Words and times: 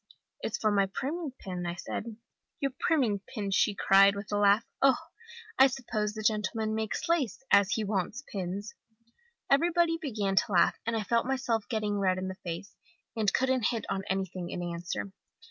"'It's 0.41 0.57
for 0.57 0.71
my 0.71 0.87
priming 0.87 1.31
pin,' 1.37 1.63
said 1.77 2.05
I. 2.07 2.11
"'Your 2.59 2.71
priming 2.79 3.19
pin!' 3.19 3.51
she 3.51 3.75
cried, 3.75 4.15
with 4.15 4.31
a 4.31 4.35
laugh. 4.39 4.65
'Oho! 4.81 4.97
I 5.59 5.67
suppose 5.67 6.15
the 6.15 6.23
gentleman 6.23 6.73
makes 6.73 7.07
lace, 7.07 7.43
as 7.51 7.73
he 7.73 7.83
wants 7.83 8.23
pins!' 8.23 8.73
"Everybody 9.47 9.99
began 10.01 10.35
to 10.37 10.51
laugh, 10.51 10.79
and 10.87 10.95
I 10.95 11.03
felt 11.03 11.27
myself 11.27 11.69
getting 11.69 11.99
red 11.99 12.17
in 12.17 12.29
the 12.29 12.35
face, 12.43 12.75
and 13.15 13.31
couldn't 13.31 13.67
hit 13.67 13.85
on 13.89 14.01
anything 14.09 14.49
in 14.49 14.63
answer. 14.63 15.11